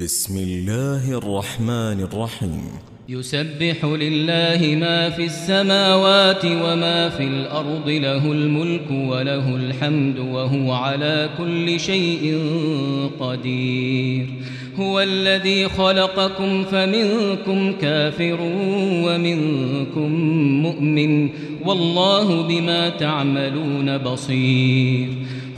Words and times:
بسم 0.00 0.36
الله 0.36 1.18
الرحمن 1.18 2.00
الرحيم. 2.00 2.64
يسبح 3.08 3.84
لله 3.84 4.76
ما 4.80 5.10
في 5.10 5.24
السماوات 5.24 6.44
وما 6.44 7.08
في 7.08 7.24
الأرض 7.24 7.88
له 7.88 8.32
الملك 8.32 8.90
وله 8.90 9.56
الحمد 9.56 10.18
وهو 10.18 10.72
على 10.72 11.30
كل 11.38 11.80
شيء 11.80 12.38
قدير. 13.20 14.26
هو 14.76 15.00
الذي 15.00 15.68
خلقكم 15.68 16.64
فمنكم 16.64 17.72
كافر 17.72 18.38
ومنكم 19.04 20.12
مؤمن 20.62 21.30
والله 21.64 22.42
بما 22.48 22.88
تعملون 22.88 23.98
بصير. 23.98 25.08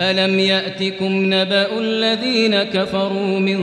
ألم 0.00 0.38
يأتكم 0.38 1.34
نبأ 1.34 1.78
الذين 1.80 2.62
كفروا 2.62 3.38
من 3.38 3.60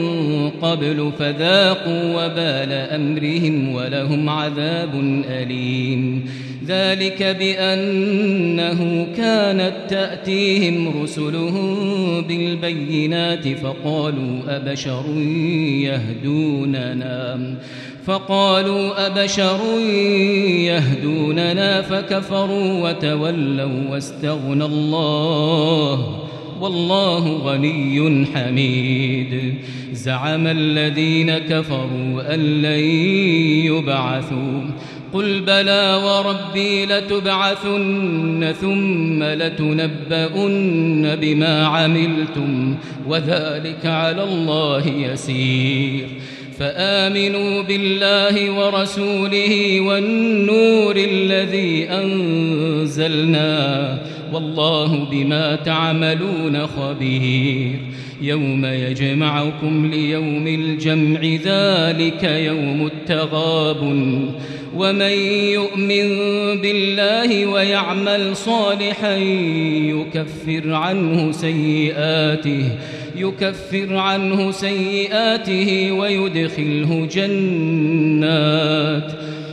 قبل 0.50 1.12
فذاقوا 1.20 2.04
وبال 2.26 2.72
أمرهم 2.72 3.74
ولهم 3.74 4.30
عذاب 4.30 5.24
أليم 5.30 6.30
ذلك 6.68 7.24
بأنه 7.24 9.08
كانت 9.18 9.74
تأتيهم 9.90 11.02
رسلهم 11.04 12.22
بالبينات 12.22 13.48
فقالوا 13.48 14.40
أبشر 14.48 15.04
يهدوننا 15.84 17.56
فقالوا 18.06 19.08
أبشر 19.08 19.60
يهدوننا 20.60 21.82
فكفروا 21.82 22.90
وتولوا 22.90 23.90
واستغنى 23.90 24.66
الله 24.66 26.20
والله 26.62 27.28
غني 27.30 28.26
حميد. 28.26 29.54
زعم 29.94 30.48
الذين 30.48 31.38
كفروا 31.38 32.34
أن 32.34 32.62
لن 32.62 32.84
يبعثوا. 33.66 34.62
قل 35.14 35.40
بلى 35.40 36.02
وربي 36.04 36.86
لتبعثن 36.86 38.54
ثم 38.62 39.24
لتنبؤن 39.24 41.16
بما 41.16 41.66
عملتم 41.66 42.76
وذلك 43.08 43.86
على 43.86 44.24
الله 44.24 44.88
يسير 44.88 46.08
فآمنوا 46.60 47.62
بالله 47.62 48.52
ورسوله 48.52 49.82
والنور 49.82 50.96
الذي 50.96 51.90
أنزلنا 51.90 53.50
والله 54.34 55.08
بما 55.12 55.56
تعملون 55.56 56.68
خبير. 56.68 57.80
يوم 58.22 58.66
يجمعكم 58.66 59.92
ليوم 59.92 60.48
الجمع 60.48 61.20
ذلك 61.22 62.24
يوم 62.24 62.86
التغاب. 62.86 63.82
ومن 64.76 65.12
يؤمن 65.52 66.08
بالله 66.62 67.46
ويعمل 67.46 68.36
صالحا 68.36 69.16
يكفر 69.16 70.74
عنه 70.74 71.32
سيئاته 71.32 72.70
يكفر 73.16 73.96
عنه 73.96 74.52
سيئاته 74.52 75.92
ويدخله 75.92 77.08
جنات. 77.14 79.12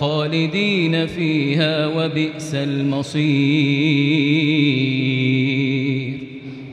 خالدين 0.00 1.06
فيها 1.06 1.86
وبئس 1.86 2.54
المصير. 2.54 3.18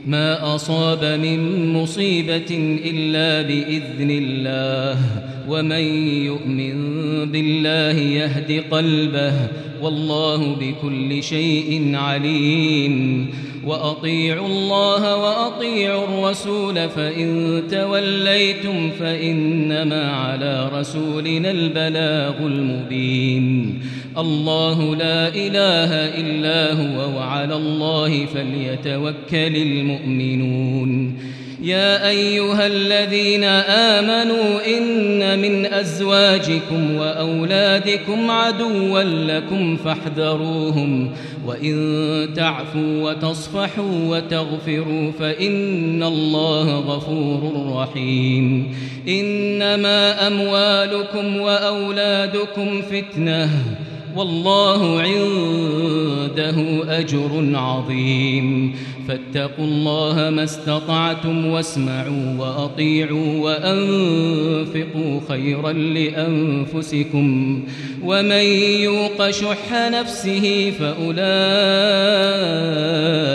ما 0.06 0.54
أصاب 0.54 1.20
من 1.22 1.72
مصيبة 1.72 2.78
إلا 2.84 3.42
بإذن 3.48 4.10
الله 4.10 4.98
ومن 5.48 5.84
يؤمن 6.24 6.76
بالله 7.32 8.00
يهد 8.00 8.64
قلبه 8.70 9.32
والله 9.82 10.54
بكل 10.54 11.22
شيء 11.22 11.90
عليم. 11.94 13.26
وأطيعوا 13.66 14.46
الله 14.46 15.16
وأطيعوا 15.16 16.04
الرسول 16.04 16.88
فإن 16.88 17.62
توليتم 17.70 18.90
فإنما 18.90 20.10
على 20.10 20.70
رسولنا 20.72 21.50
البلاغ 21.50 22.46
المبين. 22.46 23.80
الله 24.18 24.96
لا 24.96 25.28
إله 25.28 25.92
إلا 26.20 26.72
هو 26.72 27.16
وعلى 27.16 27.54
الله 27.54 28.26
فليتوكل 28.26 29.56
المؤمنون. 29.56 31.16
يا 31.62 32.08
أيها 32.08 32.66
الذين 32.66 33.44
آمنوا 33.94 34.78
إن 34.78 35.38
من 35.38 35.65
أزواجكم 35.80 36.96
وأولادكم 36.96 38.30
عدوا 38.30 39.02
لكم 39.02 39.76
فاحذروهم. 39.76 41.10
وإن 41.46 42.28
تعفوا 42.36 43.10
وتصفحوا 43.10 44.16
وتغفروا 44.16 45.12
فإن 45.18 46.02
الله 46.02 46.78
غفور 46.78 47.72
رحيم. 47.76 48.74
إنما 49.08 50.26
أموالكم 50.26 51.36
وأولادكم 51.36 52.82
فتنةٌ. 52.82 53.50
والله 54.16 55.00
عنده 55.00 56.54
أجر 56.98 57.50
عظيم. 57.54 58.74
فاتقوا 59.08 59.64
الله 59.64 60.30
ما 60.30 60.44
استطعتم 60.44 61.46
واسمعوا 61.46 62.38
وأطيعوا 62.38 63.40
وأنفقوا 63.40 65.20
خيرا 65.28 65.72
لأنفسكم. 65.72 67.62
ومن 68.04 68.44
يوق 68.82 69.30
شح 69.30 69.72
نفسه 69.72 70.72
فأولئك 70.80 71.16